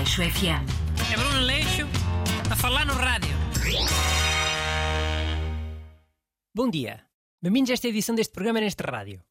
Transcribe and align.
Aleixo 0.00 0.22
FM. 0.22 0.64
É 1.12 1.14
Bruno 1.14 1.40
Leixo 1.40 1.86
a 2.50 2.56
falar 2.56 2.86
no 2.86 2.94
rádio. 2.94 3.36
Bom 6.54 6.70
dia. 6.70 7.04
Bem-vindos 7.42 7.68
a 7.68 7.74
esta 7.74 7.88
edição 7.88 8.14
deste 8.14 8.32
programa 8.32 8.60
neste 8.60 8.82
rádio. 8.82 9.22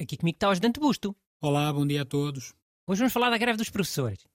Aqui 0.00 0.16
comigo 0.16 0.36
está 0.36 0.48
o 0.48 0.52
ajudante 0.52 0.80
Busto. 0.80 1.14
Olá, 1.42 1.70
bom 1.70 1.86
dia 1.86 2.00
a 2.00 2.04
todos. 2.06 2.54
Hoje 2.86 3.00
vamos 3.00 3.12
falar 3.12 3.28
da 3.28 3.36
greve 3.36 3.58
dos 3.58 3.68
professores. 3.68 4.26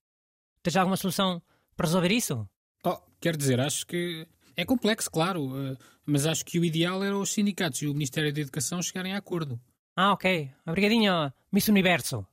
Tens 0.62 0.76
alguma 0.76 0.96
solução 0.96 1.42
para 1.76 1.88
resolver 1.88 2.12
isso? 2.12 2.48
Oh, 2.86 3.00
quer 3.20 3.36
dizer, 3.36 3.60
acho 3.60 3.88
que 3.88 4.28
é 4.56 4.64
complexo, 4.64 5.10
claro, 5.10 5.58
eh, 5.58 5.76
mas 6.06 6.28
acho 6.28 6.46
que 6.46 6.60
o 6.60 6.66
ideal 6.66 7.04
era 7.04 7.18
os 7.18 7.34
sindicatos 7.34 7.82
e 7.82 7.88
o 7.88 7.94
Ministério 7.94 8.32
da 8.32 8.42
Educação 8.42 8.80
chegarem 8.80 9.16
a 9.16 9.18
acordo. 9.18 9.60
Ah, 9.96 10.14
ok. 10.14 10.52
Obrigadinho, 10.68 11.34
Miss 11.52 11.68
Universo. 11.68 12.24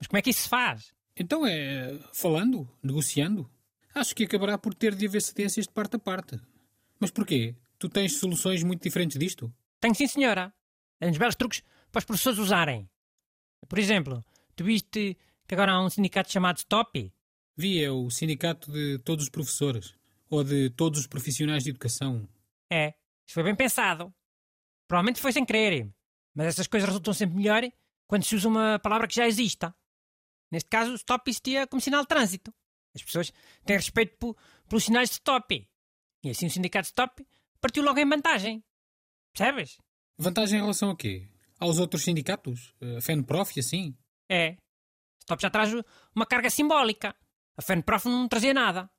Mas 0.00 0.06
como 0.06 0.16
é 0.16 0.22
que 0.22 0.30
isso 0.30 0.44
se 0.44 0.48
faz? 0.48 0.90
Então 1.16 1.46
é 1.46 1.98
falando, 2.12 2.68
negociando. 2.82 3.50
Acho 3.94 4.14
que 4.14 4.24
acabará 4.24 4.56
por 4.56 4.74
ter 4.74 4.94
de 4.94 5.06
haver 5.06 5.20
cedências 5.20 5.66
de 5.66 5.72
parte 5.72 5.96
a 5.96 5.98
parte. 5.98 6.40
Mas 6.98 7.10
porquê? 7.10 7.54
Tu 7.78 7.88
tens 7.88 8.16
soluções 8.16 8.62
muito 8.62 8.82
diferentes 8.82 9.18
disto? 9.18 9.52
Tenho 9.80 9.94
sim, 9.94 10.06
senhora. 10.06 10.52
Uns 11.00 11.18
belos 11.18 11.34
truques 11.34 11.62
para 11.90 11.98
os 11.98 12.04
professores 12.04 12.38
usarem. 12.38 12.88
Por 13.68 13.78
exemplo, 13.78 14.24
tu 14.56 14.64
viste 14.64 15.16
que 15.46 15.54
agora 15.54 15.72
há 15.72 15.84
um 15.84 15.90
sindicato 15.90 16.32
chamado 16.32 16.58
Stop? 16.58 17.12
Vi, 17.56 17.82
é 17.82 17.90
o 17.90 18.08
sindicato 18.08 18.72
de 18.72 18.98
todos 19.00 19.24
os 19.24 19.30
professores. 19.30 19.94
Ou 20.30 20.42
de 20.42 20.70
todos 20.70 21.00
os 21.00 21.06
profissionais 21.06 21.64
de 21.64 21.70
educação. 21.70 22.26
É, 22.70 22.94
isso 23.26 23.34
foi 23.34 23.42
bem 23.42 23.54
pensado. 23.54 24.14
Provavelmente 24.88 25.20
foi 25.20 25.32
sem 25.32 25.44
querer, 25.44 25.92
mas 26.34 26.46
essas 26.46 26.66
coisas 26.66 26.88
resultam 26.88 27.12
sempre 27.12 27.36
melhor 27.36 27.62
quando 28.06 28.24
se 28.24 28.34
usa 28.34 28.48
uma 28.48 28.78
palavra 28.78 29.06
que 29.06 29.14
já 29.14 29.26
exista. 29.26 29.74
Neste 30.52 30.68
caso, 30.68 30.94
stop 30.94 31.28
existia 31.28 31.66
como 31.66 31.80
sinal 31.80 32.02
de 32.02 32.08
trânsito. 32.08 32.54
As 32.94 33.02
pessoas 33.02 33.32
têm 33.64 33.76
respeito 33.76 34.16
po- 34.18 34.36
pelos 34.68 34.84
sinais 34.84 35.08
de 35.08 35.14
stop. 35.14 35.68
E 36.22 36.30
assim 36.30 36.46
o 36.46 36.50
sindicato 36.50 36.86
stop 36.86 37.26
partiu 37.60 37.82
logo 37.82 37.98
em 37.98 38.08
vantagem. 38.08 38.62
Percebes? 39.32 39.78
Vantagem 40.18 40.58
em 40.58 40.62
relação 40.62 40.90
a 40.90 40.96
quê? 40.96 41.26
Aos 41.58 41.78
outros 41.78 42.04
sindicatos? 42.04 42.74
A 42.98 43.00
FENPROF 43.00 43.56
e 43.56 43.60
assim? 43.60 43.96
É. 44.28 44.56
Stop 45.20 45.40
já 45.40 45.48
traz 45.48 45.72
uma 46.14 46.26
carga 46.26 46.50
simbólica. 46.50 47.16
A 47.56 47.62
FENPROF 47.62 48.06
não 48.08 48.28
trazia 48.28 48.52
nada. 48.52 48.90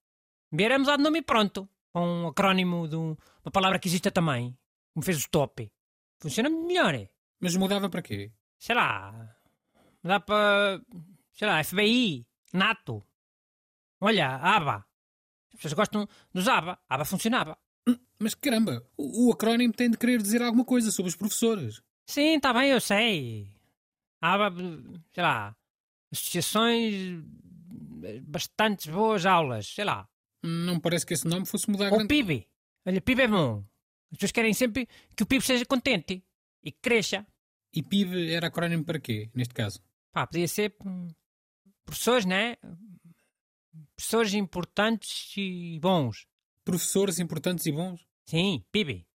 Era 0.58 0.80
mudar 0.80 0.98
de 0.98 1.04
nome 1.04 1.20
e 1.20 1.22
pronto. 1.22 1.70
Com 1.92 2.02
um 2.24 2.28
acrónimo 2.28 2.88
de 2.88 2.96
um- 2.96 3.16
uma 3.46 3.52
palavra 3.52 3.78
que 3.78 3.88
existe 3.88 4.10
também. 4.10 4.58
Como 4.94 5.06
fez 5.06 5.18
o 5.18 5.20
stop. 5.20 5.72
Funciona 6.20 6.50
melhor. 6.50 6.96
é. 6.96 7.10
Mas 7.40 7.56
mudava 7.56 7.90
para 7.90 8.02
quê? 8.02 8.32
sei 8.58 8.74
lá, 8.76 9.36
dá 10.02 10.20
para, 10.22 10.82
sei 11.34 11.48
lá, 11.48 11.64
FBI, 11.64 12.26
NATO. 12.54 13.04
Olha, 14.00 14.36
ABA. 14.36 14.86
As 15.54 15.56
pessoas 15.58 15.74
gostam 15.74 16.08
dos 16.34 16.48
ABA. 16.48 16.80
ABA 16.90 17.06
funcionava. 17.06 17.58
Mas 18.20 18.34
caramba, 18.36 18.86
o, 18.96 19.28
o 19.28 19.34
acrónimo 19.34 19.74
tem 19.74 19.90
de 19.90 19.98
querer 19.98 20.22
dizer 20.22 20.42
alguma 20.42 20.64
coisa 20.64 20.92
sobre 20.92 21.10
os 21.10 21.16
professores. 21.16 21.82
Sim, 22.08 22.36
está 22.36 22.54
bem, 22.54 22.70
eu 22.70 22.80
sei. 22.80 23.52
ABA, 24.22 24.54
sei 25.14 25.24
lá, 25.24 25.56
associações, 26.12 27.24
bastantes 28.24 28.88
boas 28.88 29.26
aulas, 29.26 29.68
sei 29.68 29.84
lá. 29.84 30.08
Não 30.42 30.80
parece 30.80 31.06
que 31.06 31.14
esse 31.14 31.28
nome 31.28 31.46
fosse 31.46 31.70
mudar 31.70 31.86
Ou 31.92 31.98
grande... 31.98 32.08
PIB. 32.08 32.48
Olha, 32.86 33.02
PIB 33.02 33.22
é 33.22 33.28
bom. 33.28 33.66
As 34.12 34.18
pessoas 34.18 34.32
querem 34.32 34.54
sempre 34.54 34.88
que 35.16 35.24
o 35.24 35.26
PIB 35.26 35.44
seja 35.44 35.66
contente 35.66 36.24
e 36.64 36.72
que 36.72 36.80
cresça. 36.82 37.26
E 37.74 37.82
PIB 37.82 38.32
era 38.32 38.48
acrónimo 38.48 38.84
para 38.84 39.00
quê, 39.00 39.30
neste 39.34 39.54
caso? 39.54 39.82
Pá, 40.12 40.28
podia 40.28 40.48
ser 40.48 40.76
hum, 40.86 41.08
professores, 41.86 42.26
né? 42.26 42.58
Professores 43.96 44.34
importantes 44.34 45.34
e 45.38 45.80
bons. 45.80 46.28
Professores 46.64 47.20
importantes 47.20 47.66
e 47.66 47.72
bons? 47.72 48.06
Sim, 48.26 48.64
PIB. 48.72 49.06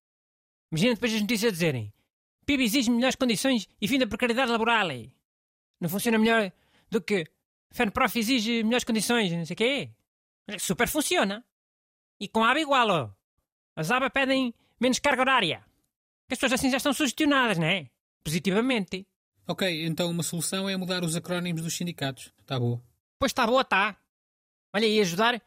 Imagina 0.71 0.93
depois 0.93 1.13
as 1.13 1.21
notícias 1.21 1.53
dizerem 1.53 1.93
PIB 2.49 2.63
exige 2.63 2.89
melhores 2.89 3.15
condições 3.15 3.67
e 3.79 3.87
fim 3.87 3.99
da 3.99 4.07
precariedade 4.07 4.51
laboral. 4.51 4.87
Não 5.79 5.87
funciona 5.87 6.17
melhor 6.17 6.51
do 6.89 6.99
que 6.99 7.23
FENPROF 7.71 8.17
exige 8.17 8.63
melhores 8.63 8.83
condições, 8.83 9.31
não 9.31 9.45
sei 9.45 9.53
o 9.53 9.57
quê. 9.57 9.91
Super 10.57 10.87
funciona. 10.87 11.45
E 12.19 12.27
com 12.27 12.43
a 12.43 12.49
ABA 12.49 12.61
igual, 12.61 12.89
ó. 12.89 13.09
As 13.75 13.91
ABA 13.91 14.09
pedem 14.09 14.51
menos 14.79 14.97
carga 14.97 15.21
horária. 15.21 15.63
Que 16.27 16.33
as 16.33 16.39
pessoas 16.39 16.53
assim 16.53 16.71
já 16.71 16.77
estão 16.77 16.91
sugestionadas, 16.91 17.59
não 17.59 17.67
é? 17.67 17.87
Positivamente. 18.23 19.07
Ok, 19.49 19.83
então 19.87 20.11
uma 20.11 20.21
solução 20.21 20.69
é 20.69 20.77
mudar 20.77 21.03
os 21.03 21.15
acrónimos 21.15 21.63
dos 21.63 21.75
sindicatos. 21.75 22.31
Tá 22.45 22.59
bom. 22.59 22.79
Pois 23.17 23.31
está 23.31 23.47
boa, 23.47 23.65
tá. 23.65 23.97
Olha, 24.71 24.85
e 24.85 25.01
ajudar 25.01 25.41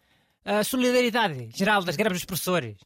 a 0.45 0.65
solidariedade 0.65 1.51
geral 1.55 1.85
das 1.85 1.95
greves 1.95 2.19
dos 2.19 2.25
professores. 2.25 2.77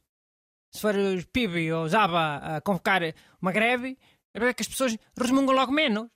Se 0.70 0.78
for 0.78 0.94
os 0.94 1.24
PIB 1.24 1.72
ou 1.72 1.84
os 1.84 1.94
ABA 1.94 2.56
a 2.56 2.60
convocar 2.60 3.00
uma 3.40 3.50
greve, 3.50 3.96
é 4.34 4.38
para 4.38 4.52
que 4.52 4.60
as 4.60 4.68
pessoas 4.68 4.94
resmungam 5.18 5.54
logo 5.54 5.72
menos. 5.72 6.06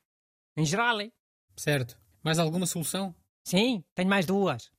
Em 0.55 0.67
geral, 0.67 1.01
hein? 1.01 1.11
Certo. 1.57 1.99
Mais 2.23 2.39
alguma 2.39 2.67
solução? 2.67 3.15
Sim, 3.43 3.83
tenho 3.95 4.11
mais 4.11 4.27
duas. 4.27 4.71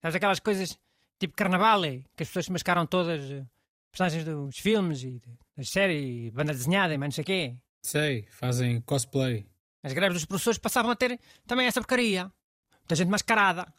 Sabes 0.00 0.16
aquelas 0.16 0.40
coisas 0.40 0.78
tipo 1.18 1.36
carnaval, 1.36 1.84
hein? 1.84 2.02
que 2.16 2.22
as 2.22 2.30
pessoas 2.30 2.46
se 2.46 2.52
mascaram 2.52 2.86
todas, 2.86 3.30
eh, 3.30 3.44
personagens 3.92 4.24
dos 4.24 4.56
filmes 4.56 5.02
e 5.02 5.20
das 5.54 5.68
séries, 5.68 6.30
banda 6.30 6.54
desenhada 6.54 6.94
e 6.94 6.96
mais 6.96 7.08
não 7.08 7.14
sei 7.14 7.22
o 7.22 7.26
quê. 7.26 7.56
Sei, 7.84 8.26
fazem 8.30 8.80
cosplay. 8.80 9.46
As 9.82 9.92
greves 9.92 10.14
dos 10.14 10.24
professores 10.24 10.58
passavam 10.58 10.90
a 10.90 10.96
ter 10.96 11.20
também 11.46 11.66
essa 11.66 11.80
porcaria. 11.80 12.32
Muita 12.78 12.94
gente 12.94 13.10
mascarada. 13.10 13.70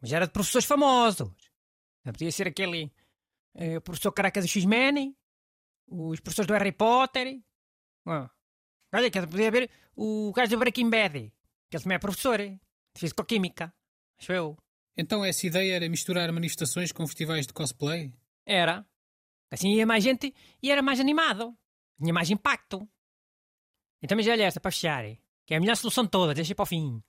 Mas 0.00 0.12
era 0.12 0.26
de 0.26 0.32
professores 0.32 0.64
famosos. 0.64 1.28
Não 2.04 2.12
podia 2.12 2.30
ser 2.30 2.46
aquele 2.46 2.92
eh, 3.56 3.78
o 3.78 3.80
professor 3.80 4.12
careca 4.12 4.40
do 4.40 4.46
X-Men, 4.46 5.12
os 5.88 6.20
professores 6.20 6.46
do 6.46 6.54
Harry 6.54 6.70
Potter. 6.70 7.42
Ah. 8.06 8.30
Olha, 8.94 9.10
que 9.10 9.26
podia 9.26 9.48
haver 9.48 9.68
o 9.96 10.32
gajo 10.32 10.52
do 10.52 10.58
Breaking 10.58 10.88
Bad, 10.88 11.32
que 11.68 11.76
ele 11.76 11.82
também 11.82 11.96
é 11.96 11.98
professor 11.98 12.38
de 12.38 12.60
Fisicoquímica. 12.96 13.74
Acho 14.20 14.32
eu. 14.32 14.56
Então 14.96 15.24
essa 15.24 15.44
ideia 15.48 15.74
era 15.74 15.88
misturar 15.88 16.30
manifestações 16.30 16.92
com 16.92 17.04
festivais 17.08 17.44
de 17.44 17.52
cosplay? 17.52 18.14
Era. 18.46 18.86
Assim 19.50 19.74
ia 19.74 19.84
mais 19.84 20.04
gente 20.04 20.32
e 20.62 20.70
era 20.70 20.80
mais 20.80 21.00
animado. 21.00 21.58
Tinha 22.00 22.14
mais 22.14 22.30
impacto. 22.30 22.88
E 24.02 24.06
também 24.06 24.24
já 24.24 24.32
olha 24.32 24.44
esta 24.44 24.60
para 24.60 24.70
fechar, 24.70 25.04
que 25.46 25.54
é 25.54 25.56
a 25.56 25.60
melhor 25.60 25.76
solução 25.76 26.04
de 26.04 26.10
todas, 26.10 26.34
deixa 26.34 26.54
para 26.54 26.62
o 26.62 26.66
fim. 26.66 27.02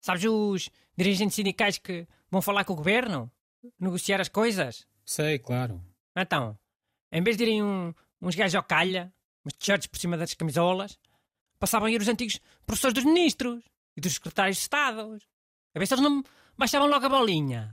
Sabes 0.00 0.24
os 0.24 0.68
dirigentes 0.96 1.34
sindicais 1.36 1.78
que 1.78 2.06
vão 2.30 2.42
falar 2.42 2.64
com 2.64 2.72
o 2.72 2.76
governo? 2.76 3.30
Negociar 3.78 4.20
as 4.20 4.28
coisas? 4.28 4.86
Sei, 5.04 5.38
claro. 5.38 5.80
Então, 6.16 6.58
em 7.12 7.22
vez 7.22 7.36
de 7.36 7.44
irem 7.44 7.62
um- 7.62 7.94
uns 8.20 8.34
gajos 8.34 8.54
ao 8.56 8.62
calha, 8.64 9.12
uns 9.46 9.52
t-shirts 9.54 9.86
por 9.86 9.98
cima 9.98 10.16
das 10.16 10.34
camisolas, 10.34 10.98
passavam 11.58 11.86
a 11.86 11.90
ir 11.90 12.00
os 12.00 12.08
antigos 12.08 12.40
professores 12.66 12.94
dos 12.94 13.04
ministros 13.04 13.62
e 13.96 14.00
dos 14.00 14.14
secretários 14.14 14.56
de 14.56 14.62
Estado. 14.62 15.16
A 15.74 15.78
ver 15.78 15.86
se 15.86 15.94
eles 15.94 16.02
não 16.04 16.22
baixavam 16.58 16.88
logo 16.88 17.06
a 17.06 17.08
bolinha. 17.08 17.72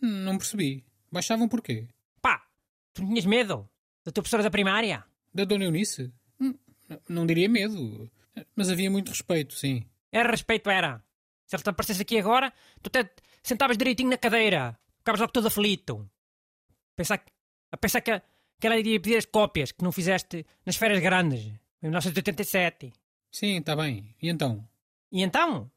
Não 0.00 0.36
percebi. 0.36 0.84
Baixavam 1.12 1.48
porquê? 1.48 1.88
Pá, 2.20 2.44
tu 2.92 3.02
não 3.02 3.08
tinhas 3.10 3.24
medo 3.24 3.68
da 4.04 4.10
tua 4.10 4.22
professora 4.22 4.42
da 4.42 4.50
primária? 4.50 5.04
Da 5.32 5.44
Dona 5.44 5.64
Eunice? 5.64 6.12
Não 7.08 7.26
diria 7.26 7.48
medo. 7.48 8.10
Mas 8.54 8.70
havia 8.70 8.90
muito 8.90 9.08
respeito, 9.08 9.54
sim. 9.54 9.84
Era 10.12 10.30
respeito, 10.30 10.70
era. 10.70 11.02
Se 11.46 11.56
ele 11.56 11.62
te 11.62 11.70
aparecesse 11.70 12.02
aqui 12.02 12.18
agora, 12.18 12.52
tu 12.82 12.88
até 12.88 13.04
te 13.04 13.22
sentavas 13.42 13.76
direitinho 13.76 14.10
na 14.10 14.18
cadeira. 14.18 14.78
Ficavas 14.98 15.20
logo 15.20 15.32
todo 15.32 15.48
aflito. 15.48 16.08
Pensar, 16.94 17.24
a 17.70 17.76
pensar 17.76 18.00
que, 18.00 18.20
que 18.60 18.66
ela 18.66 18.78
iria 18.78 19.00
pedir 19.00 19.16
as 19.16 19.24
cópias 19.24 19.72
que 19.72 19.82
não 19.82 19.92
fizeste 19.92 20.44
nas 20.64 20.76
férias 20.76 21.00
grandes, 21.00 21.46
em 21.82 21.86
1987. 21.88 22.92
Sim, 23.30 23.58
está 23.58 23.76
bem. 23.76 24.14
E 24.20 24.28
então? 24.28 24.66
E 25.10 25.22
então? 25.22 25.70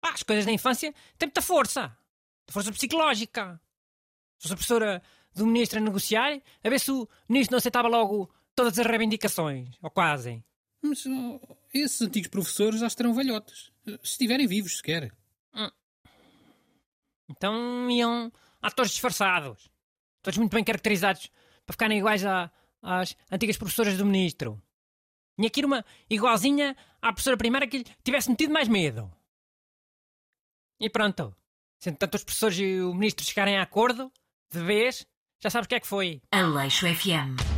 Pá, 0.00 0.12
as 0.12 0.22
coisas 0.22 0.44
da 0.44 0.52
infância 0.52 0.92
têm 1.16 1.26
muita 1.28 1.42
força. 1.42 1.96
Força 2.50 2.72
psicológica. 2.72 3.60
Se 4.38 4.42
fosse 4.42 4.54
a 4.54 4.56
professora 4.56 5.02
do 5.34 5.46
ministro 5.46 5.78
a 5.78 5.82
negociar, 5.82 6.40
a 6.62 6.68
ver 6.68 6.80
se 6.80 6.90
o 6.90 7.08
ministro 7.28 7.52
não 7.52 7.58
aceitava 7.58 7.88
logo 7.88 8.30
todas 8.58 8.76
as 8.78 8.86
reivindicações. 8.86 9.76
Ou 9.80 9.88
quase. 9.90 10.44
Mas 10.82 11.06
oh, 11.06 11.40
esses 11.72 12.02
antigos 12.02 12.28
professores 12.28 12.80
já 12.80 12.88
estarão 12.88 13.14
velhotes. 13.14 13.70
Se 13.84 13.98
estiverem 14.02 14.46
vivos, 14.48 14.78
sequer. 14.78 15.12
Então 17.30 17.90
iam 17.90 18.32
atores 18.60 18.90
disfarçados. 18.92 19.70
Todos 20.22 20.38
muito 20.38 20.52
bem 20.54 20.64
caracterizados 20.64 21.30
para 21.64 21.72
ficarem 21.74 21.98
iguais 21.98 22.24
a- 22.24 22.50
às 22.82 23.14
antigas 23.30 23.56
professoras 23.56 23.96
do 23.96 24.04
ministro. 24.06 24.60
Tinha 25.38 25.50
que 25.50 25.60
ir 25.60 25.64
uma 25.64 25.84
igualzinha 26.10 26.76
à 27.00 27.12
professora 27.12 27.36
primária 27.36 27.68
que 27.68 27.78
lhe 27.78 27.86
tivesse 28.02 28.28
metido 28.30 28.52
mais 28.52 28.66
medo. 28.66 29.08
E 30.80 30.90
pronto. 30.90 31.34
Se 31.78 31.92
tanto 31.92 32.16
os 32.16 32.24
professores 32.24 32.58
e 32.58 32.80
o 32.80 32.92
ministro 32.94 33.24
chegarem 33.24 33.56
a 33.56 33.62
acordo, 33.62 34.10
de 34.50 34.58
vez, 34.64 35.06
já 35.40 35.48
sabes 35.50 35.66
o 35.66 35.68
que 35.68 35.74
é 35.76 35.80
que 35.80 35.86
foi. 35.86 36.20
Aleixo 36.32 36.86
FM. 36.92 37.57